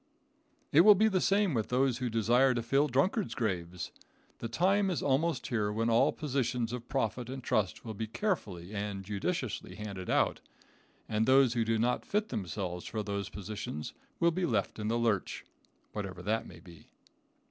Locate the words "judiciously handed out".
9.05-10.41